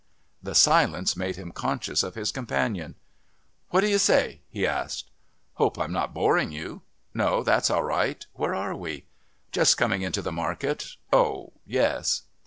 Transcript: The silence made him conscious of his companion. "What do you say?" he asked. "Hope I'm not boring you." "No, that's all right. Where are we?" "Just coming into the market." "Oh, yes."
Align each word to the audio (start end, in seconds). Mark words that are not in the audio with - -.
The 0.41 0.55
silence 0.55 1.15
made 1.15 1.35
him 1.35 1.51
conscious 1.51 2.01
of 2.01 2.15
his 2.15 2.31
companion. 2.31 2.95
"What 3.69 3.81
do 3.81 3.87
you 3.87 3.99
say?" 3.99 4.41
he 4.49 4.65
asked. 4.65 5.11
"Hope 5.53 5.77
I'm 5.77 5.91
not 5.93 6.11
boring 6.11 6.51
you." 6.51 6.81
"No, 7.13 7.43
that's 7.43 7.69
all 7.69 7.83
right. 7.83 8.25
Where 8.33 8.55
are 8.55 8.73
we?" 8.75 9.05
"Just 9.51 9.77
coming 9.77 10.01
into 10.01 10.23
the 10.23 10.31
market." 10.31 10.87
"Oh, 11.13 11.53
yes." 11.67 12.23